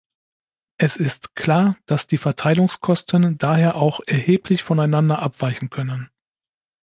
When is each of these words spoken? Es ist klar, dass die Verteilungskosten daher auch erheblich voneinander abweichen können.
Es 0.79 0.95
ist 0.97 1.35
klar, 1.35 1.77
dass 1.85 2.07
die 2.07 2.17
Verteilungskosten 2.17 3.37
daher 3.37 3.75
auch 3.75 3.99
erheblich 4.07 4.63
voneinander 4.63 5.19
abweichen 5.19 5.69
können. 5.69 6.09